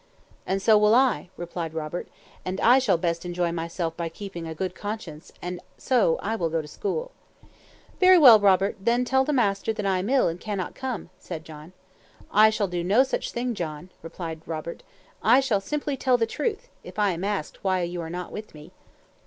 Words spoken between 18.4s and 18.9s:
me."